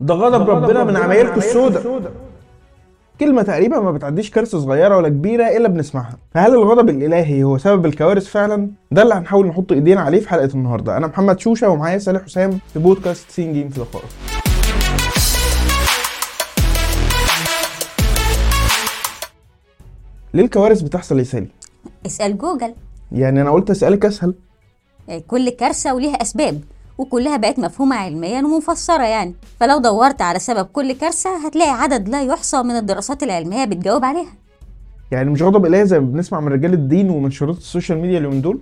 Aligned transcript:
ده 0.00 0.14
غضب 0.14 0.50
ربنا 0.50 0.84
من 0.84 0.96
عمايلكم 0.96 1.38
السوداء. 1.38 2.12
كلمة 3.20 3.42
تقريبا 3.42 3.80
ما 3.80 3.92
بتعديش 3.92 4.30
كارثة 4.30 4.58
صغيرة 4.58 4.96
ولا 4.96 5.08
كبيرة 5.08 5.44
إلا 5.44 5.68
بنسمعها. 5.68 6.16
فهل 6.34 6.54
الغضب 6.54 6.88
الإلهي 6.88 7.42
هو 7.42 7.58
سبب 7.58 7.86
الكوارث 7.86 8.26
فعلا؟ 8.26 8.70
ده 8.90 9.02
اللي 9.02 9.14
هنحاول 9.14 9.46
نحط 9.46 9.72
إيدينا 9.72 10.00
عليه 10.00 10.20
في 10.20 10.28
حلقة 10.28 10.50
النهاردة. 10.54 10.96
أنا 10.96 11.06
محمد 11.06 11.40
شوشة 11.40 11.68
ومعايا 11.68 11.98
صالح 11.98 12.22
حسام 12.22 12.58
في 12.72 12.78
بودكاست 12.78 13.30
سين 13.30 13.52
جيم 13.52 13.68
في 13.68 13.78
الخارج 13.78 14.04
ليه 20.34 20.44
الكوارث 20.44 20.80
بتحصل 20.80 21.18
يا 21.18 21.24
سالي؟ 21.24 21.48
اسأل 22.06 22.38
جوجل. 22.38 22.74
يعني 23.12 23.42
أنا 23.42 23.50
قلت 23.50 23.70
أسألك 23.70 24.04
أسهل. 24.04 24.34
كل 25.26 25.48
كارثة 25.50 25.94
وليها 25.94 26.14
أسباب. 26.22 26.60
وكلها 26.98 27.36
بقت 27.36 27.58
مفهومة 27.58 27.96
علميا 27.96 28.38
ومفسرة 28.42 29.02
يعني. 29.02 29.34
فلو 29.60 29.78
دورت 29.78 30.22
على 30.22 30.38
سبب 30.38 30.66
كل 30.66 30.92
كارثة 30.92 31.46
هتلاقي 31.46 31.70
عدد 31.70 32.08
لا 32.08 32.22
يحصى 32.22 32.62
من 32.62 32.76
الدراسات 32.76 33.22
العلمية 33.22 33.64
بتجاوب 33.64 34.04
عليها. 34.04 34.32
يعني 35.10 35.30
مش 35.30 35.42
غضب 35.42 35.66
إلهي 35.66 35.86
زي 35.86 36.00
ما 36.00 36.06
بنسمع 36.06 36.40
من 36.40 36.52
رجال 36.52 36.72
الدين 36.72 37.10
ومنشورات 37.10 37.56
ال 37.56 37.62
social 37.62 37.98
media 37.98 38.18
اليومين 38.18 38.42
دول؟ 38.42 38.60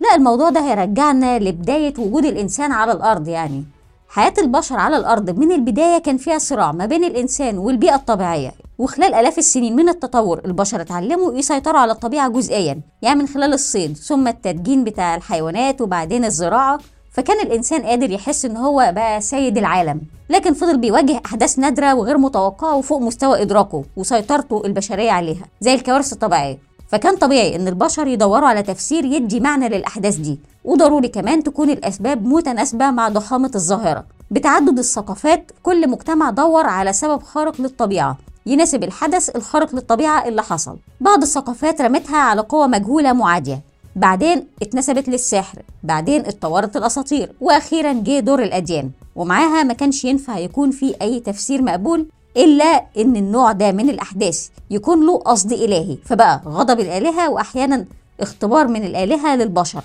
لا 0.00 0.14
الموضوع 0.14 0.50
ده 0.50 0.60
هيرجعنا 0.60 1.38
لبداية 1.38 1.94
وجود 1.98 2.24
الإنسان 2.24 2.72
على 2.72 2.92
الأرض 2.92 3.28
يعني. 3.28 3.64
حياة 4.08 4.34
البشر 4.38 4.76
على 4.76 4.96
الأرض 4.96 5.38
من 5.38 5.52
البداية 5.52 5.98
كان 5.98 6.16
فيها 6.16 6.38
صراع 6.38 6.72
ما 6.72 6.86
بين 6.86 7.04
الإنسان 7.04 7.58
والبيئة 7.58 7.94
الطبيعية. 7.94 8.52
وخلال 8.78 9.14
آلاف 9.14 9.38
السنين 9.38 9.76
من 9.76 9.88
التطور 9.88 10.40
البشر 10.44 10.80
اتعلموا 10.80 11.34
يسيطروا 11.34 11.80
على 11.80 11.92
الطبيعة 11.92 12.28
جزئيا 12.28 12.80
يعني 13.02 13.18
من 13.18 13.26
خلال 13.26 13.52
الصيد 13.52 13.96
ثم 13.96 14.28
التدجين 14.28 14.84
بتاع 14.84 15.14
الحيوانات 15.14 15.80
وبعدين 15.80 16.24
الزراعة. 16.24 16.78
فكان 17.14 17.40
الإنسان 17.46 17.82
قادر 17.82 18.10
يحس 18.10 18.44
إن 18.44 18.56
هو 18.56 18.92
بقى 18.94 19.20
سيد 19.20 19.58
العالم 19.58 20.00
لكن 20.30 20.54
فضل 20.54 20.78
بيواجه 20.78 21.20
أحداث 21.26 21.58
نادرة 21.58 21.94
وغير 21.94 22.18
متوقعة 22.18 22.76
وفوق 22.76 23.02
مستوى 23.02 23.42
إدراكه 23.42 23.84
وسيطرته 23.96 24.62
البشرية 24.64 25.10
عليها 25.10 25.44
زي 25.60 25.74
الكوارث 25.74 26.12
الطبيعية. 26.12 26.58
فكان 26.88 27.16
طبيعي 27.16 27.56
إن 27.56 27.68
البشر 27.68 28.06
يدوروا 28.06 28.48
على 28.48 28.62
تفسير 28.62 29.04
يدي 29.04 29.40
معنى 29.40 29.68
للأحداث 29.68 30.16
دي 30.16 30.40
وضروري 30.64 31.08
كمان 31.08 31.42
تكون 31.42 31.70
الأسباب 31.70 32.26
متناسبة 32.26 32.90
مع 32.90 33.08
ضخامة 33.08 33.50
الظاهرة. 33.54 34.04
بتعدد 34.30 34.78
الثقافات 34.78 35.50
كل 35.62 35.90
مجتمع 35.90 36.30
دور 36.30 36.66
على 36.66 36.92
سبب 36.92 37.22
خارق 37.22 37.60
للطبيعة 37.60 38.18
يناسب 38.46 38.84
الحدث 38.84 39.36
الخارق 39.36 39.74
للطبيعة 39.74 40.28
اللي 40.28 40.42
حصل. 40.42 40.76
بعض 41.00 41.22
الثقافات 41.22 41.80
رمتها 41.80 42.16
على 42.18 42.40
قوى 42.40 42.68
مجهولة 42.68 43.12
معادية. 43.12 43.73
بعدين 43.96 44.46
اتنسبت 44.62 45.08
للسحر 45.08 45.58
بعدين 45.82 46.20
اتطورت 46.26 46.76
الأساطير 46.76 47.32
وأخيرا 47.40 47.92
جه 47.92 48.20
دور 48.20 48.42
الأديان. 48.42 48.90
ومعاها 49.16 49.62
ما 49.62 49.74
كانش 49.74 50.04
ينفع 50.04 50.38
يكون 50.38 50.70
في 50.70 50.94
أي 51.02 51.20
تفسير 51.20 51.62
مقبول 51.62 52.06
إلا 52.36 52.84
إن 52.98 53.16
النوع 53.16 53.52
ده 53.52 53.72
من 53.72 53.90
الأحداث 53.90 54.48
يكون 54.70 55.06
له 55.06 55.18
قصد 55.18 55.52
إلهي. 55.52 55.96
فبقى 56.04 56.42
غضب 56.46 56.80
الآلهة 56.80 57.30
واحيانا 57.30 57.84
اختبار 58.20 58.68
من 58.68 58.84
الآلهة 58.84 59.36
للبشر. 59.36 59.82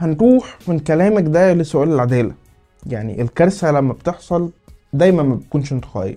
هنروح 0.00 0.58
من 0.68 0.78
كلامك 0.78 1.22
ده 1.22 1.52
لسؤال 1.52 1.92
العدالة. 1.92 2.34
يعني 2.86 3.22
الكارثة 3.22 3.70
لما 3.72 3.92
بتحصل 3.92 4.50
دايما 4.92 5.22
ما 5.22 5.34
بتكونش 5.34 5.72
انتقائية 5.72 6.16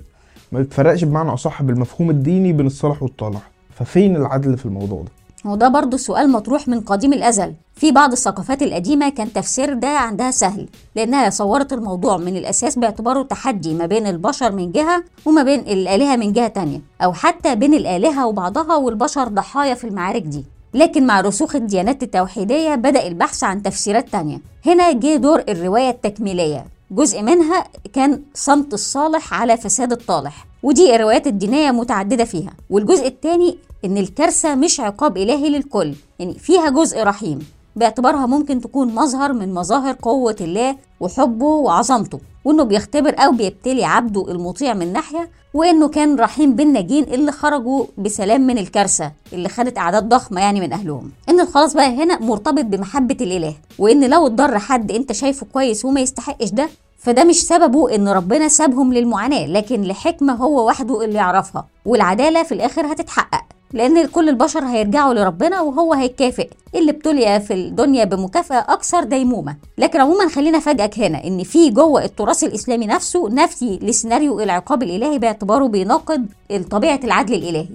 ما 0.51 0.59
بتفرقش 0.61 1.03
بمعنى 1.03 1.33
أصح 1.33 1.61
بالمفهوم 1.61 2.09
الديني 2.09 2.53
بين 2.53 2.65
الصالح 2.67 3.03
والطالح 3.03 3.51
ففين 3.69 4.15
العدل 4.15 4.57
في 4.57 4.65
الموضوع 4.65 5.01
ده؟ 5.01 5.11
وده 5.45 5.67
برضه 5.67 5.97
سؤال 5.97 6.29
مطروح 6.31 6.67
من 6.67 6.81
قديم 6.81 7.13
الأزل. 7.13 7.53
في 7.75 7.91
بعض 7.91 8.11
الثقافات 8.11 8.61
القديمة 8.61 9.09
كان 9.09 9.33
تفسير 9.33 9.73
ده 9.73 9.87
عندها 9.87 10.31
سهل 10.31 10.69
لأنها 10.95 11.29
صورت 11.29 11.73
الموضوع 11.73 12.17
من 12.17 12.37
الأساس 12.37 12.79
باعتباره 12.79 13.23
تحدي 13.23 13.73
ما 13.73 13.85
بين 13.85 14.07
البشر 14.07 14.51
من 14.51 14.71
جهة 14.71 15.03
وما 15.25 15.43
بين 15.43 15.59
الآلهة 15.59 16.15
من 16.15 16.33
جهة 16.33 16.47
تانية 16.47 16.81
أو 17.03 17.13
حتى 17.13 17.55
بين 17.55 17.73
الآلهة 17.73 18.27
وبعضها 18.27 18.75
والبشر 18.75 19.27
ضحايا 19.27 19.73
في 19.73 19.83
المعارك 19.87 20.21
دي. 20.21 20.45
لكن 20.73 21.05
مع 21.07 21.21
رسوخ 21.21 21.55
الديانات 21.55 22.03
التوحيدية 22.03 22.75
بدأ 22.75 23.07
البحث 23.07 23.43
عن 23.43 23.63
تفسيرات 23.63 24.09
تانية. 24.09 24.41
هنا 24.65 24.91
جه 24.91 25.15
دور 25.15 25.43
الرواية 25.49 25.89
التكميلية. 25.89 26.65
جزء 26.91 27.21
منها 27.21 27.63
كان 27.93 28.21
صمت 28.33 28.73
الصالح 28.73 29.33
على 29.33 29.57
فساد 29.57 29.91
الطالح. 29.91 30.45
ودي 30.63 30.95
الروايات 30.95 31.27
الدينية 31.27 31.71
متعددة 31.71 32.23
فيها. 32.25 32.53
والجزء 32.69 33.07
الثاني 33.07 33.57
إن 33.85 33.97
الكارثة 33.97 34.55
مش 34.55 34.79
عقاب 34.79 35.17
إلهي 35.17 35.49
للكل 35.49 35.93
يعني 36.19 36.33
فيها 36.33 36.69
جزء 36.69 37.03
رحيم. 37.03 37.39
باعتبارها 37.75 38.25
ممكن 38.25 38.61
تكون 38.61 38.95
مظهر 38.95 39.33
من 39.33 39.53
مظاهر 39.53 39.95
قوة 40.01 40.35
الله 40.41 40.75
وحبه 40.99 41.45
وعظمته 41.45 42.19
وإنه 42.45 42.63
بيختبر 42.63 43.15
أو 43.19 43.31
بيبتلي 43.31 43.85
عبده 43.85 44.31
المطيع 44.31 44.73
من 44.73 44.93
ناحية 44.93 45.29
وإنه 45.53 45.87
كان 45.87 46.15
رحيم 46.19 46.55
بالناجين 46.55 47.03
اللي 47.03 47.31
خرجوا 47.31 47.85
بسلام 47.97 48.41
من 48.47 48.57
الكارثة 48.57 49.11
اللي 49.33 49.49
خدت 49.49 49.77
أعداد 49.77 50.09
ضخمة 50.09 50.41
يعني 50.41 50.59
من 50.61 50.73
أهلهم. 50.73 51.11
إن 51.29 51.39
الخلاص 51.39 51.73
بقى 51.73 52.03
هنا 52.03 52.19
مرتبط 52.19 52.65
بمحبة 52.65 53.17
الإله 53.21 53.55
وإن 53.79 54.09
لو 54.09 54.27
اتضر 54.27 54.59
حد 54.59 54.91
أنت 54.91 55.11
شايفه 55.11 55.45
كويس 55.53 55.85
وما 55.85 56.01
يستحقش 56.01 56.49
ده 56.49 56.69
فده 57.03 57.23
مش 57.23 57.41
سببه 57.47 57.95
إن 57.95 58.07
ربنا 58.07 58.47
سابهم 58.47 58.93
للمعاناة 58.93 59.45
لكن 59.47 59.81
لحكمة 59.81 60.33
هو 60.33 60.67
وحده 60.67 61.03
اللي 61.05 61.15
يعرفها. 61.15 61.65
والعدالة 61.85 62.43
في 62.43 62.51
الآخر 62.51 62.93
هتتحقق 62.93 63.43
لأن 63.73 64.05
كل 64.07 64.29
البشر 64.29 64.65
هيرجعوا 64.65 65.13
لربنا 65.13 65.61
وهو 65.61 65.93
هيكافئ. 65.93 66.49
اللي 66.75 66.91
ابتلي 66.91 67.39
في 67.39 67.53
الدنيا 67.53 68.03
بمكافأة 68.03 68.73
أكثر 68.73 69.03
ديمومة. 69.03 69.55
لكن 69.77 70.01
عموما 70.01 70.27
خلينا 70.29 70.57
أفاجئك 70.57 70.99
هنا 70.99 71.23
إن 71.23 71.43
في 71.43 71.69
جوه 71.69 72.03
التراث 72.05 72.43
الإسلامي 72.43 72.85
نفسه 72.87 73.29
نفي 73.29 73.79
لسيناريو 73.81 74.39
العقاب 74.39 74.83
الإلهي 74.83 75.19
باعتباره 75.19 75.67
بيناقض 75.67 76.25
طبيعة 76.71 76.99
العدل 77.03 77.33
الإلهي. 77.33 77.67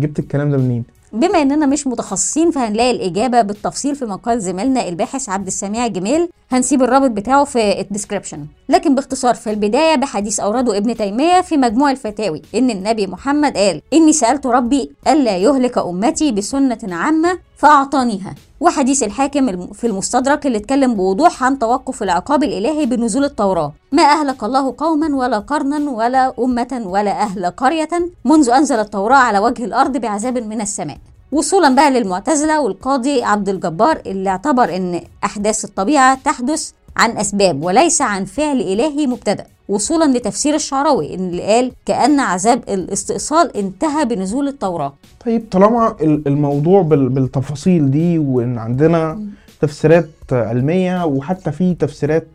جبت 0.00 0.18
الكلام 0.18 0.50
ده 0.50 0.56
منين؟ 0.58 0.84
بما 1.12 1.42
إننا 1.42 1.66
مش 1.66 1.86
متخصصين 1.86 2.50
فهنلاقي 2.50 2.90
الإجابة 2.90 3.42
بالتفصيل 3.42 3.96
في 3.96 4.04
مقال 4.04 4.40
زميلنا 4.40 4.88
الباحث 4.88 5.28
عبد 5.28 5.46
السميع 5.46 5.86
جميل. 5.86 6.28
هنسيب 6.52 6.82
الرابط 6.82 7.10
بتاعه 7.10 7.44
في 7.44 7.80
الديسكربشن 7.80 8.46
لكن 8.72 8.94
باختصار 8.94 9.34
في 9.34 9.50
البداية 9.50 9.94
بحديث 9.96 10.40
اورده 10.40 10.76
ابن 10.76 10.96
تيمية 10.96 11.40
في 11.40 11.56
مجموع 11.56 11.90
الفتاوي 11.90 12.42
إن 12.54 12.70
النبي 12.70 13.06
محمد 13.06 13.56
قال 13.56 13.82
إني 13.92 14.12
سألت 14.12 14.46
ربي 14.46 14.90
ألا 15.08 15.36
يهلك 15.36 15.78
أمتي 15.78 16.32
بسنة 16.32 16.78
عامة 16.82 17.38
فأعطانيها. 17.56 18.34
وحديث 18.60 19.02
الحاكم 19.02 19.66
في 19.72 19.86
المستدرك 19.86 20.46
اللي 20.46 20.58
اتكلم 20.58 20.94
بوضوح 20.94 21.42
عن 21.44 21.58
توقف 21.58 22.02
العقاب 22.02 22.42
الإلهي 22.44 22.86
بنزول 22.86 23.24
التوراة 23.24 23.72
ما 23.92 24.02
أهلك 24.02 24.44
الله 24.44 24.74
قوما 24.78 25.16
ولا 25.16 25.38
قرنا 25.38 25.90
ولا 25.90 26.32
أمة 26.38 26.82
ولا 26.86 27.10
أهل 27.10 27.46
قرية 27.46 27.88
منذ 28.24 28.50
أنزل 28.50 28.80
التوراة 28.80 29.16
على 29.16 29.38
وجه 29.38 29.64
الأرض 29.64 29.96
بعذاب 29.96 30.38
من 30.38 30.60
السماء. 30.60 30.98
وصولا 31.32 31.68
بقى 31.74 31.90
للمعتزلة 31.90 32.60
والقاضي 32.60 33.22
عبد 33.22 33.48
الجبار 33.48 34.02
اللي 34.06 34.30
اعتبر 34.30 34.76
إن 34.76 35.00
أحداث 35.24 35.64
الطبيعة 35.64 36.18
تحدث 36.24 36.70
عن 36.96 37.10
أسباب 37.16 37.62
وليس 37.64 38.02
عن 38.02 38.24
فعل 38.24 38.60
إلهي 38.60 39.06
مبتدأ 39.06 39.44
وصولا 39.68 40.18
لتفسير 40.18 40.54
الشعراوي 40.54 41.14
اللي 41.14 41.42
قال 41.42 41.72
كأن 41.86 42.20
عذاب 42.20 42.62
الاستئصال 42.68 43.56
انتهى 43.56 44.04
بنزول 44.04 44.48
التوراة. 44.48 44.92
طيب 45.26 45.44
طالما 45.50 45.96
الموضوع 46.02 46.82
بالتفاصيل 46.82 47.90
دي 47.90 48.18
وإن 48.18 48.58
عندنا 48.58 49.20
تفسيرات 49.60 50.08
علمية 50.32 51.04
وحتى 51.04 51.52
في 51.52 51.74
تفسيرات 51.74 52.26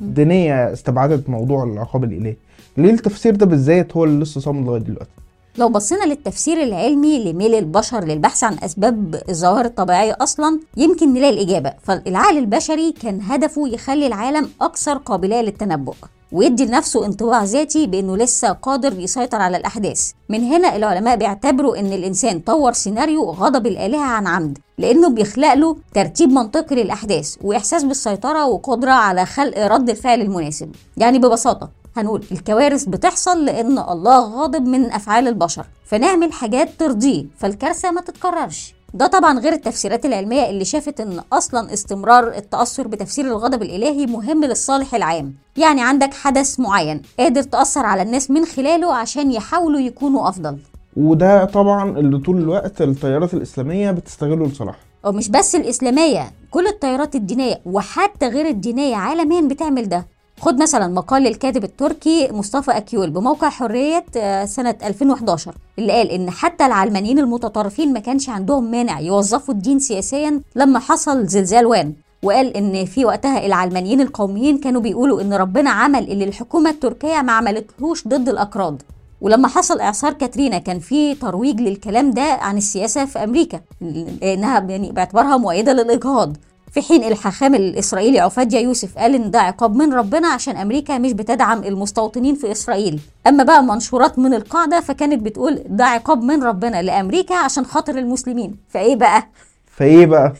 دينية 0.00 0.72
استبعدت 0.72 1.28
موضوع 1.30 1.64
العقاب 1.64 2.04
الإلهي 2.04 2.36
ليه 2.76 2.90
التفسير 2.90 3.36
ده 3.36 3.46
بالذات 3.46 3.96
هو 3.96 4.04
اللي 4.04 4.22
لسه 4.22 4.40
صامد 4.40 4.66
لغاية 4.66 4.80
دلوقتي؟ 4.80 5.10
لو 5.58 5.68
بصينا 5.68 6.04
للتفسير 6.04 6.62
العلمي 6.62 7.32
لميل 7.32 7.54
البشر 7.54 8.04
للبحث 8.04 8.44
عن 8.44 8.56
أسباب 8.62 9.22
الظواهر 9.28 9.64
الطبيعية 9.64 10.16
أصلا 10.20 10.60
يمكن 10.76 11.12
نلاقي 11.12 11.34
الإجابة. 11.34 11.72
فالعقل 11.82 12.38
البشري 12.38 12.92
كان 12.92 13.20
هدفه 13.22 13.68
يخلي 13.68 14.06
العالم 14.06 14.50
أكثر 14.60 14.96
قابلية 14.96 15.40
للتنبؤ 15.40 15.94
ويدي 16.32 16.66
لنفسه 16.66 17.06
انطباع 17.06 17.44
ذاتي 17.44 17.86
بأنه 17.86 18.16
لسه 18.16 18.52
قادر 18.52 18.98
يسيطر 18.98 19.40
على 19.40 19.56
الأحداث. 19.56 20.10
من 20.28 20.44
هنا 20.44 20.76
العلماء 20.76 21.16
بيعتبروا 21.16 21.80
إن 21.80 21.92
الإنسان 21.92 22.40
طور 22.40 22.72
سيناريو 22.72 23.30
غضب 23.30 23.66
الآلهة 23.66 24.04
عن 24.04 24.26
عمد 24.26 24.58
لأنه 24.78 25.08
بيخلق 25.08 25.54
له 25.54 25.76
ترتيب 25.94 26.28
منطقي 26.32 26.76
للأحداث 26.76 27.36
وإحساس 27.42 27.84
بالسيطرة 27.84 28.46
وقدرة 28.46 28.90
على 28.90 29.26
خلق 29.26 29.58
رد 29.58 29.90
الفعل 29.90 30.20
المناسب. 30.20 30.70
يعني 30.96 31.18
ببساطة 31.18 31.79
هنقول 31.96 32.24
الكوارث 32.32 32.84
بتحصل 32.84 33.44
لأن 33.44 33.78
الله 33.78 34.20
غاضب 34.20 34.66
من 34.66 34.92
أفعال 34.92 35.28
البشر 35.28 35.66
فنعمل 35.84 36.32
حاجات 36.32 36.68
ترضيه 36.78 37.24
فالكارثة 37.38 37.90
ما 37.90 38.00
تتكررش. 38.00 38.74
ده 38.94 39.06
طبعا 39.06 39.38
غير 39.38 39.52
التفسيرات 39.52 40.06
العلمية 40.06 40.50
اللي 40.50 40.64
شافت 40.64 41.00
إن 41.00 41.20
أصلا 41.32 41.72
استمرار 41.72 42.28
التأثر 42.28 42.88
بتفسير 42.88 43.24
الغضب 43.24 43.62
الإلهي 43.62 44.06
مهم 44.06 44.44
للصالح 44.44 44.94
العام. 44.94 45.34
يعني 45.56 45.82
عندك 45.82 46.14
حدث 46.14 46.60
معين 46.60 47.02
قادر 47.18 47.42
تأثر 47.42 47.86
على 47.86 48.02
الناس 48.02 48.30
من 48.30 48.44
خلاله 48.44 48.94
عشان 48.94 49.32
يحاولوا 49.32 49.80
يكونوا 49.80 50.28
أفضل. 50.28 50.58
وده 50.96 51.44
طبعا 51.44 51.98
اللي 51.98 52.18
طول 52.18 52.38
الوقت 52.38 52.82
التيارات 52.82 53.34
الإسلامية 53.34 53.90
بتستغله 53.90 54.46
لصالحها 54.46 54.80
ومش 55.04 55.28
بس 55.28 55.54
الإسلامية 55.54 56.30
كل 56.50 56.66
التيارات 56.66 57.14
الدينية 57.14 57.60
وحتى 57.66 58.26
غير 58.28 58.48
الدينية 58.48 58.96
عالميا 58.96 59.40
بتعمل 59.40 59.88
ده. 59.88 60.06
خد 60.40 60.62
مثلا 60.62 60.88
مقال 60.88 61.26
الكاتب 61.26 61.64
التركي 61.64 62.28
مصطفى 62.32 62.70
أكيول 62.70 63.10
بموقع 63.10 63.48
حرية 63.48 64.04
آه، 64.16 64.44
سنة 64.44 64.74
2011 64.84 65.54
اللي 65.78 65.92
قال 65.92 66.10
إن 66.10 66.30
حتى 66.30 66.66
العلمانيين 66.66 67.18
المتطرفين 67.18 67.92
ما 67.92 68.00
كانش 68.00 68.28
عندهم 68.28 68.70
مانع 68.70 69.00
يوظفوا 69.00 69.54
الدين 69.54 69.78
سياسيا 69.78 70.40
لما 70.56 70.78
حصل 70.78 71.26
زلزال 71.26 71.66
وان 71.66 71.92
وقال 72.22 72.56
إن 72.56 72.84
في 72.84 73.04
وقتها 73.04 73.46
العلمانيين 73.46 74.00
القوميين 74.00 74.58
كانوا 74.58 74.80
بيقولوا 74.80 75.20
إن 75.20 75.32
ربنا 75.34 75.70
عمل 75.70 76.10
اللي 76.12 76.24
الحكومة 76.24 76.70
التركية 76.70 77.22
ما 77.22 77.32
عملتهوش 77.32 78.08
ضد 78.08 78.28
الأكراد. 78.28 78.82
ولما 79.20 79.48
حصل 79.48 79.80
إعصار 79.80 80.12
كاترينا 80.12 80.58
كان 80.58 80.78
في 80.78 81.14
ترويج 81.14 81.60
للكلام 81.60 82.10
ده 82.10 82.22
عن 82.22 82.56
السياسة 82.56 83.04
في 83.04 83.24
أمريكا 83.24 83.60
لأنها 83.80 84.60
يعني 84.60 84.92
باعتبارها 84.92 85.36
مؤيدة 85.36 85.72
للإجهاض. 85.72 86.36
في 86.72 86.82
حين 86.82 87.04
الحاخام 87.04 87.54
الإسرائيلي 87.54 88.20
عفاديا 88.20 88.60
يوسف 88.60 88.98
قال 88.98 89.14
ان 89.14 89.30
ده 89.30 89.38
عقاب 89.40 89.76
من 89.76 89.92
ربنا 89.94 90.28
عشان 90.28 90.56
أمريكا 90.56 90.98
مش 90.98 91.12
بتدعم 91.12 91.64
المستوطنين 91.64 92.34
في 92.34 92.52
إسرائيل. 92.52 93.00
أما 93.26 93.44
بقى 93.44 93.62
منشورات 93.62 94.18
من 94.18 94.34
القاعدة 94.34 94.80
فكانت 94.80 95.22
بتقول 95.22 95.62
ده 95.68 95.84
عقاب 95.84 96.22
من 96.22 96.42
ربنا 96.42 96.82
لأمريكا 96.82 97.34
عشان 97.34 97.64
خاطر 97.66 97.98
المسلمين. 97.98 98.56
فإيه 98.68 98.96
بقى؟ 98.96 99.28
فإيه 99.76 100.06
بقى؟ 100.06 100.32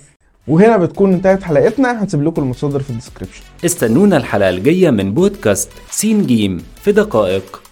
وهنا 0.48 0.76
بتكون 0.76 1.12
انتهت 1.12 1.42
حلقتنا. 1.42 2.02
هنسيب 2.02 2.22
لكم 2.22 2.42
المصادر 2.42 2.80
في 2.80 2.90
ال 2.90 2.94
description 2.94 3.42
استنونا 3.64 4.16
الحلقة 4.16 4.50
الجاية 4.50 4.90
من 4.90 5.14
بودكاست 5.14 5.68
سين 5.90 6.26
جيم 6.26 6.64
في 6.82 6.92
دقائق. 6.92 7.62